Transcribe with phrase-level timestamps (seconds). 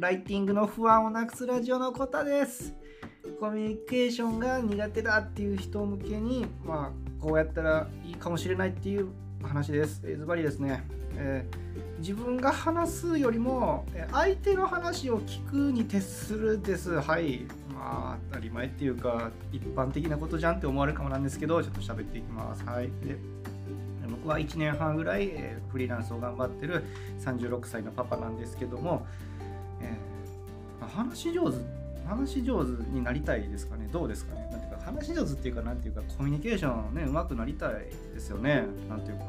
[0.00, 2.72] ライティングの不安をなくすラジオのコタです。
[3.38, 9.08] コミュニケーションが苦手だっていう人向けにまあこうやったらいいかもしれないっていう
[9.42, 10.00] 話です。
[10.00, 10.86] ズバリですね、
[11.16, 16.98] えー、自分が話すよりも相手の話を聞くに徹するです。
[16.98, 17.44] はい。
[17.74, 22.64] まあ当たり前っていうか一般的なことじゃんって思われるかもなんですけどちょっと喋っていきます。
[22.64, 22.86] はい。
[23.04, 23.18] で
[24.08, 26.84] 僕は1年半ぐらい、え、フリーランスを頑張ってる
[27.20, 29.06] 36歳のパパなんですけども、
[29.80, 31.58] えー、話し上手
[32.06, 33.88] 話し上手になりたいですかね？
[33.92, 34.48] どうですかね？
[34.50, 37.72] なんていうか話し上手っていうかなんていうかコミュニケーションねうまくなりたい
[38.14, 38.64] ですよね？
[38.88, 39.24] なんていうか。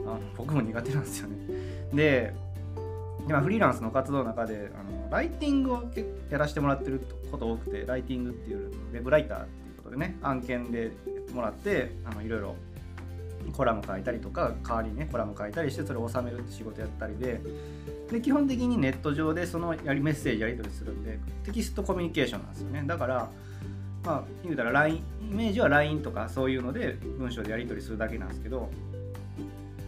[0.00, 1.36] あの僕も苦手なんですよね。
[1.94, 2.34] で
[3.26, 5.84] 今フリーランスの活動の中であのライティングを
[6.28, 10.92] やらせてもらってること多くてライティングっていうウェブライターっていうことでね案件で
[11.32, 12.56] もらってあのいろいろ
[13.56, 17.40] コラム書いたりとか代わりにねコラム書いたりしてそれを収めるって仕事やったりで
[18.14, 22.84] で基本的にネット上でそのやりメッセージやり取りするんでテキストコミュニケーションなんですよね。
[22.86, 23.28] だから
[24.04, 25.02] まあ言うたら LINE イ
[25.34, 28.70] メージは LINE とかそういうので文章でやり取りするだけなんですけど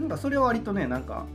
[0.00, 1.26] なんかそれは割とねなんか、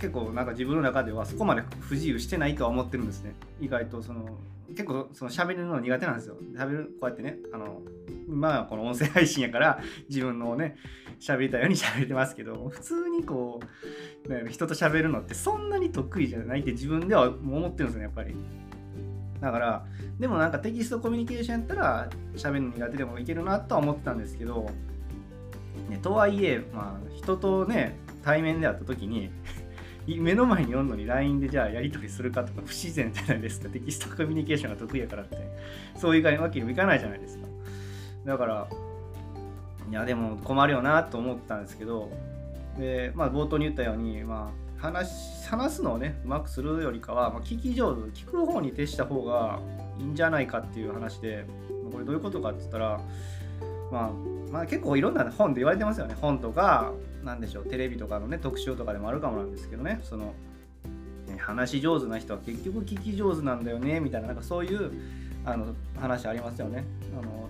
[0.00, 3.34] 結構なんか自分の中ではそこまで不自由してないとは思ってるんですね。
[3.60, 6.36] 意外とその結構その喋るの苦手なんですよ。
[6.56, 7.82] 喋るこうやってねあの
[8.26, 10.76] まあこの音声配信やから自分のね
[11.20, 13.60] 喋りたいように喋れてますけど普通にこ
[14.26, 18.34] う人と喋るのってそんなに得意じゃないって自分では思ってるんですねやっぱり。
[19.40, 19.86] だから
[20.18, 24.70] でもなんかテキストコミュニケーションやったら喋るの苦手でもいけるなとは思ってたんですけど、
[25.88, 29.30] ね、とはいえまあ人とね対面で会った時に
[30.06, 33.68] 目の前におんのに LINE でじゃあやり取りするかとか不自然じゃないですか。
[33.68, 35.36] テキストコミュニケーションが得意やからって。
[35.96, 37.46] そういうわけにもいかないじゃないですか。
[38.24, 38.68] だから
[39.90, 42.10] いやでも困るよなと思ったんですけど
[42.78, 49.58] で、まあ、冒頭に言ったように、まあ、話話すのをねうまくするよりかは、まあ、聞き上手聞く方に徹した方が
[49.98, 51.44] いいんじゃないかっていう話で
[51.90, 53.00] これどういうことかって言ったら、
[53.90, 54.10] まあ、
[54.50, 56.14] まあ結構いろんな本で言われてますよね。
[56.20, 60.00] 本とか何でしょうテレビとかのね特集とかでもあるかもなんですけどね。
[60.02, 60.34] その
[61.38, 64.90] 話し上手な人は結局聞き上手なんだよねみたいななんかそういう
[65.44, 66.84] あの話ありますよね。
[67.18, 67.48] あの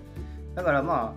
[0.55, 1.15] だからま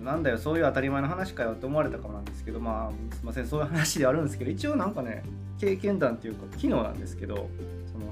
[0.00, 5.24] あなんだよそういう当たり前の話かよって思われたかもなんですけどまあすいませんそういう話ではあるんですけど一応なんかね
[5.58, 7.48] 経験談っていうか機能なんですけど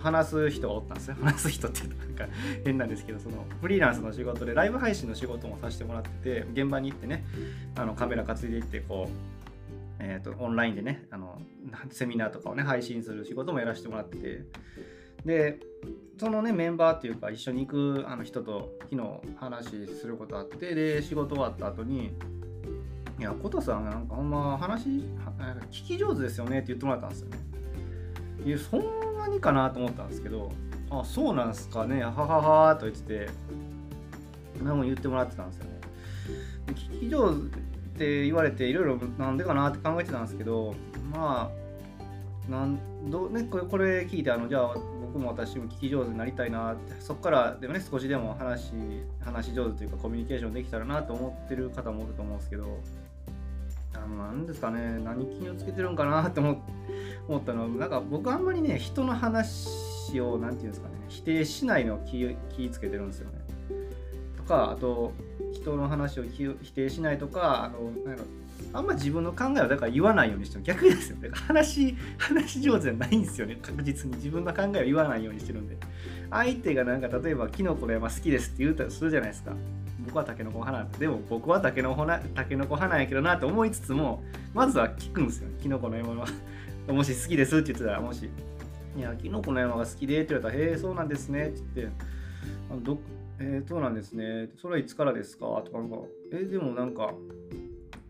[0.07, 2.27] 話す人がおったんですよ話す人ってなんか
[2.65, 7.25] 変なんですけどそのフリーランスの仕事でライブ配信の仕事もさせてもらってて現場に行ってね
[7.75, 9.37] あのカメラ担いでいってこう
[9.99, 11.41] えーと、オンラインでねあの
[11.91, 14.45] セミナーとかをね配信する仕事もやらせてもらってて
[15.25, 15.59] で
[16.21, 19.03] そのねメンバーっていうか一緒に行くあの人と昨日
[19.39, 22.13] 話することあってで仕事終わった後に
[23.19, 24.89] 「いやコトさんなんかほんま話
[25.71, 27.39] 聞き上手ですよね」って言ってもらったんですよね。
[28.45, 28.81] いやそん
[29.27, 30.53] なにかなと思ったんですけど
[30.91, 32.27] 「あそうなんすかねはは
[32.69, 33.29] は」と言ってて
[34.63, 35.71] 何も言ってもらってたんですよね。
[36.67, 40.75] で聞き上手って言われていろいろなんでかなって考えてたんですけど
[41.13, 41.51] ま
[42.49, 42.79] あなん
[43.11, 48.73] どねこれこれ聞いてあのじゃあ僕も私も聞き上手になりたいなってそこからでもね少しでも話
[49.21, 52.79] 話し上手というかコミュニケーションできたらなと思ってる方もおると思うんですけど
[53.95, 56.63] あのなんですかね何気をつけてるんかなって思
[57.29, 63.39] 思ったのはなんか僕あんまりね人の話を何て言うんですかね否定しないのを気気つけてるんですよね。
[64.37, 65.13] とかあと
[65.53, 68.19] 人の話を否定しないとかあのなん
[68.73, 70.63] あんま自分の考えをだから言わないようにしてる。
[70.63, 71.19] 逆ですよ。
[71.21, 73.59] だから話話上手じゃないんですよね。
[73.61, 74.17] 確実に。
[74.17, 75.77] 自分の考えを言わないようにしてるんで。
[76.31, 79.53] 相手がなんか例えばキノコの山好きですって言うたらするじゃないですか。
[80.05, 84.23] 僕はタケノコ派でも僕はタケノコなタケノコ派なんやけどなって思いつつも
[84.55, 85.49] まずは聞くんですよ。
[85.61, 86.27] キノコの山は。
[86.89, 88.29] もし好きですって言ってたらもし
[88.97, 92.05] いやキノコの山が好きでって言われたらへえそうなんですねって言って
[92.71, 92.99] あのど
[93.39, 94.49] えー、そうなんですね。
[94.57, 95.45] それはいつからですか？
[95.63, 95.97] とかなんか、
[96.33, 97.13] えー、でもなんか、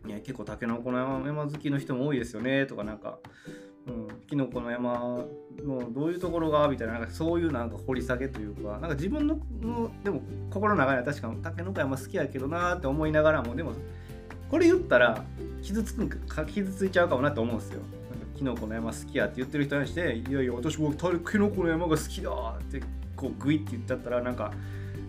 [0.06, 3.18] いや結構タケノコの山山好きの人も多いですよねとかなんか、
[3.88, 5.24] うん、キノコの山
[5.64, 6.68] のどういうところが？
[6.68, 9.40] みたいななんかそういうなんか掘り下げというかなんか自分の
[10.04, 13.72] でも心の中には確かにタケノコ山好きやけどなって思いながらもでも
[14.48, 15.24] これ言ったら
[15.60, 17.80] 傷つくんか傷ついちゃうかもなって思うんですよ。
[18.36, 22.80] キノコの山好きやって言ってる人にしていやいや私もタケノコの山が好きだって
[23.16, 24.52] こうグイって言っちゃったらなんか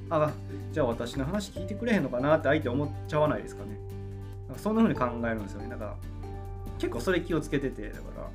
[0.09, 0.31] あ
[0.71, 3.77] じゃあ私の話聞いてくれへんのかなって相手思っちゃわないですかね
[4.47, 4.61] なんか。
[4.61, 5.69] そんな風に考えるんですよね。
[5.69, 5.95] だから
[6.79, 8.29] 結構それ気をつけてて、だから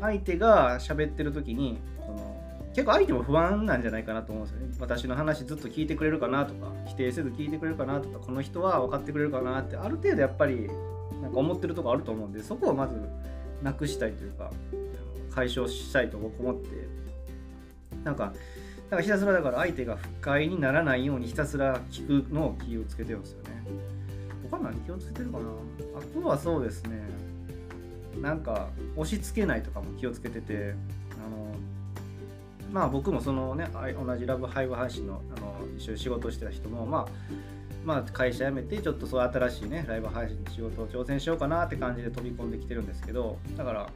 [0.00, 2.40] 相手が喋ってる時にその
[2.72, 4.74] 結構相手も不安なんじゃないかなと思うんですよね。
[4.80, 10.68] 私の話ずっと聞いてくれるかなとか、否定せず聞いてくれるかなとか、この人は分かってくれるかなって、ある程度やっぱり
[11.20, 12.94] なんか思ってるとこあると思うんで、そこをまず
[13.62, 14.50] なくしたいというか、
[15.34, 16.68] 解消したいと僕思って
[18.04, 18.32] なんか、
[18.90, 23.50] だからひたすらだから相手が不快にならないようにひたすら聞くのを気をつけてるんですよね。
[24.50, 25.44] 他何気をつけてるかな？
[25.96, 27.00] あとはそうですね。
[28.20, 30.74] なんか押し付けないとかも気をつけてて、
[31.12, 31.54] あの
[32.72, 33.68] まあ僕もそのね
[34.04, 37.08] 同じラブハイブ配信のあの一緒に仕事してた人もまあ
[37.84, 43.90] まあ会社辞めてちょっとそう新しいねライブ配信の仕事を挑戦しようかなって感じで飛び込んできてるんですけどだから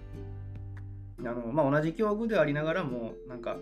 [1.21, 3.59] あのまあ同じ境遇でありながらもなんか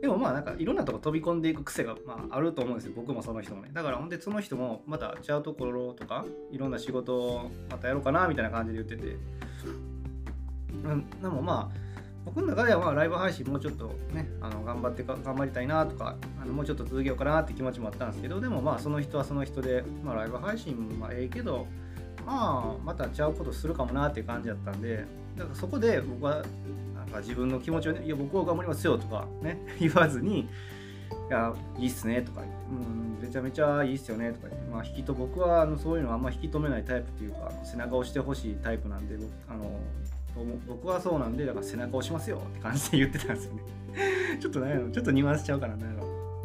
[0.00, 3.70] でもまあなんかいろんなとこ飛び込んでいく癖がまああると思うんですよ僕もその人もね。
[3.72, 9.16] だからほんでその人もまた違うところとかいろんな仕事をまたやろうかなみたいな感じで言ってて。
[11.22, 11.93] でもまあ
[12.24, 21.66] 僕の中ではまあライブ配信もうちょっとねあの頑張って頑張りたいなとかあのもうちょっと続けようかなって気持ちもあったんですけどでもまあその人はその人で、まあ、ライブ配信もまあええけど
[22.26, 25.04] まあまた違うことするかもなっていう感じだったんで
[25.36, 26.42] だからそこで僕は
[26.94, 30.40] なんか自分の気持ちをね「いや僕は頑張りますよ」とかね 言わずに
[31.28, 32.44] 「いやいいっすね」とかう
[32.74, 39.16] んめちゃめちゃいいっすよね」とか、まあ、引きと僕はあのそういうのあんま引き止めないタイプっていうか背中を押してほしいタイプなんで
[39.48, 39.80] あの
[40.66, 43.62] 僕はそうなんでだから背中押しますよって感じで言ってたんですよね。
[44.40, 45.84] ちょっとねちょっとニュアンスちゃうからね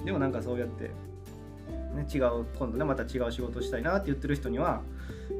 [0.05, 0.83] でもなんかそうやって、
[1.95, 4.81] ね、違う今度ねまた違う仕事したいなって言ってる人には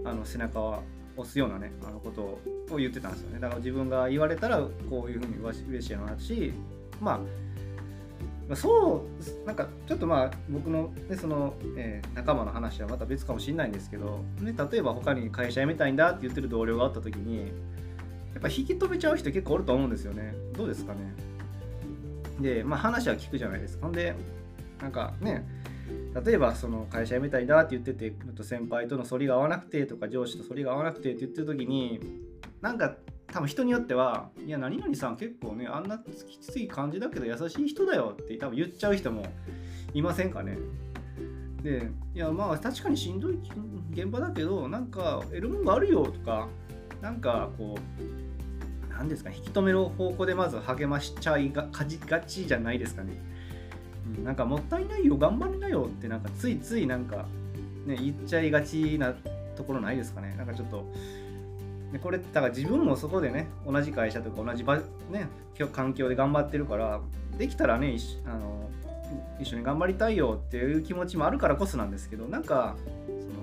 [0.03, 0.81] あの背中は
[1.15, 2.39] 押すようなねあのこと
[2.73, 3.39] を言ってたんですよね。
[3.39, 4.59] だから自分が言われたら
[4.89, 5.35] こういうふうに
[5.69, 6.53] 嬉しいなし
[6.99, 7.21] ま
[8.49, 9.05] あそ
[9.43, 17.51] うなんかちょっとまあ僕の,、ねそのえー、仲間の話はまた別かもしれないんですけど、ね、例えば他に会社辞めたいんだって言ってる同僚があった時に
[18.33, 20.33] やっぱ引き止めちゃう人結構おると思うんですよね。
[20.53, 21.13] どうですかね。
[22.39, 23.83] で、まあ話は聞くじゃないですか。
[23.83, 24.15] ほんで、
[24.81, 25.45] なんかね、
[26.25, 31.99] 例えばその会社辞めたいなって言ってて、先輩との反りが合わなくてとか上司と反りが合わなくてって言ってる時に、
[32.61, 32.95] なんか
[33.27, 39.25] 多分人によっては、いや、何々さん結構ね、あんなきつい感じだけど優しい人だよって多分言っちゃう人も
[39.93, 40.57] いませんかね。
[41.61, 43.39] で、いや、まあ確かにしんどい
[43.91, 46.47] 現場だけど、なんか得るもんがあるよとか、
[47.01, 53.13] なんかこう何ですか引き止める方向でまず励ましちゃいがかじがちじゃないですかね、
[54.17, 57.25] うん、なんかもったいないよ頑張りなよってなんかついついなんか
[57.85, 59.13] ね言っちゃいがちな
[59.55, 60.33] ところないですかね。
[60.37, 60.85] なんかちょっと
[61.91, 65.27] でこれだから自分もそこでね同じ会社とか同じ場、ね、
[65.71, 67.01] 環境で頑張ってるから
[67.37, 68.69] できたらねあの
[69.39, 72.75] 一緒に頑張りたいよっていう気持ちもあるからこそなんですけどなんか
[73.07, 73.38] 一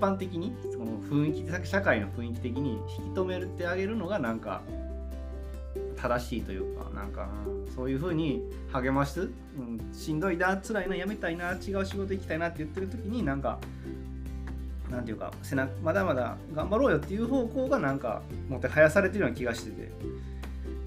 [0.00, 4.62] 般的にその雰囲気社会の雰囲気的に引き止めてあげるのがなんか
[5.96, 7.28] 正しいというかなんか
[7.74, 8.42] そういう風に
[8.72, 9.24] 励ます、う
[9.60, 13.58] ん、しんどいな辛いなやめたいな違う仕事行きたいなって言ってる時になんか
[14.90, 19.92] なんていうか背中まだまだ頑張ろうよっていう方向がなんかもてはやされてるような気がしてて。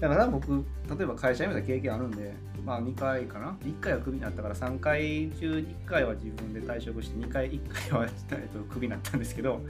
[0.04, 9.62] だから僕例えば会社辞めた経験あるんでまあ2回かな？1回はクビになったから3回中1回は自分で退職して2回1回は、えっと、クビになったんですけど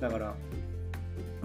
[0.00, 0.34] だから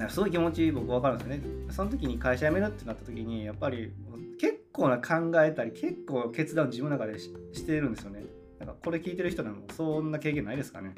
[0.08, 1.44] すごい気持ち僕分かるんですよね。
[1.72, 3.92] その時に会社辞めるってなった時にやっぱり
[4.40, 8.24] 結構な考えたり結構決断を自分の中でしてるんですよね。
[8.60, 10.94] だからこれ聞いてる人でもそんな経験ないですかね。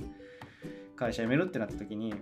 [0.97, 2.13] 会社辞めるってなった時に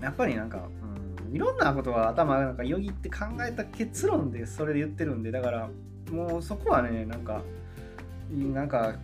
[0.00, 0.97] やっぱりなんか、うん、
[1.32, 5.68] いろんなことが頭なんかよぎって考えた結論でそれで言ってるんでだから
[6.10, 7.42] もうそこはねなんか
[8.30, 8.94] なんか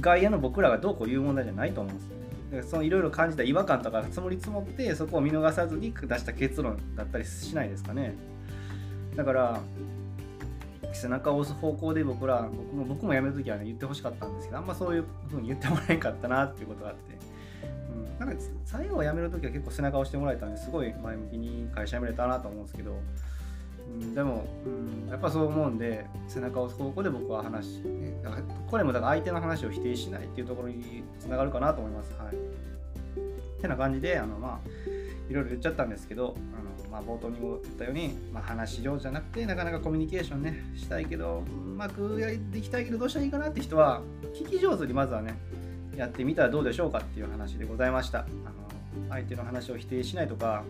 [0.00, 2.62] 外野の僕らがどうこう言う問題じゃないと思うんですよね。
[2.62, 8.14] そのいろいろ感じた違和感とか積もり積もってそこを見逃さずに出した結論だったりしないですかね。
[9.16, 9.60] だから
[10.92, 17.17] 背中を押す方向で僕ら僕も僕も辞める時はね言ってほしかったんですけどあんまそういうふうに言ってもらえんかったなっていうことがあって、
[18.04, 23.00] うん、なんか最後辞める時は結構背中を押してもらえたんですごい前向きに会社辞めれたなと思うんですけど
[23.88, 27.82] うん、でも、うん、やっぱそう思うんで背中を押す方向で僕は話、
[28.22, 32.12] だからこれもだから相手の話を否定しないっていうところにつながるかなと思います。
[32.18, 34.68] はい、ってな感じであの、まあ、
[35.30, 36.36] いろいろ言っちゃったんですけど
[36.82, 44.02] あの、まあ、冒頭にも言ったように、まあ、話し上手じゃなくてなかなかコミュニケーションねしたいけどうまくやっていきたいけどどうしたらいいかなって人は
[44.34, 45.38] 聞き上手にまずはね
[45.98, 48.20] やってみたらどうでしょうかっていう話でございました。
[48.20, 50.64] あの相手の話を否定しないとか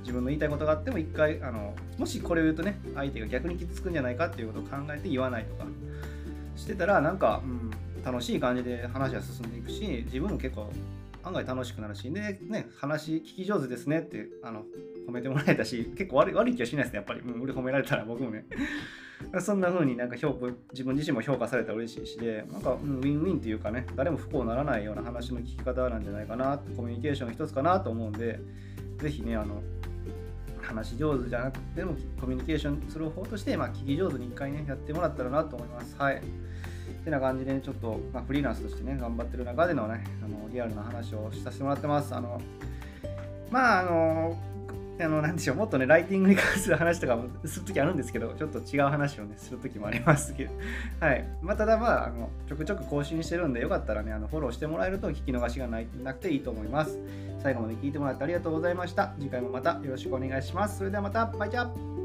[0.00, 5.64] 自分の言いたいことがあっても一回あのもしこれを言うとね相手が逆に傷つくんじゃないかっていうことを考えて言わないとか
[6.56, 10.70] してたらなんか、うん、楽しい感じで話は進んでいくし自分も結構
[11.22, 14.64] 案外楽しくなるしでね話聞き上手ですねってあの
[15.06, 18.46] 褒めてもらえたし結構悪い悪い気はしないですねやっぱり、うん、俺褒められたら僕もね
[19.38, 28.40] そんな風になんか評価自分自身も評価されたら嬉しいしでなんか、うん、ウィンウィンっていうかね誰も不幸ならないような話の聞き方なんじゃないかなコミュニケーションの一つかなと思うんで
[28.98, 29.62] ぜひねあの
[30.70, 35.96] 話し上手じゃなくてもコミュニケーションする方として、まあ、聞き上手に一回ね、やってもらったらなと思います。
[35.98, 36.16] はい。
[36.16, 42.14] ってな感じで、ね、ちょっと、まあ、フリーランスとしてね、頑張ってる中でのね、あのリアルな話をさせてもらってます。
[42.14, 42.40] あの
[43.50, 44.38] まあ、あの、
[45.04, 50.52] あの、なんでしょう、もっとね、ライティングに関する話とかもするときあるんですけど、ちょっと違う話をね、するときもありますけど、
[51.00, 51.24] はい。
[51.42, 56.98] まあ、ただまあ、あの、ちょくちょく更新してるんで、よかったらね、あの、フォローしてもらえると聞き逃しがないなくていいと思います。
[57.42, 59.14] 最後まで聞いてもらってありがとうございました。
[59.18, 60.78] 次回もまたよろしくお願いします。
[60.78, 61.99] それではまた、バイチャー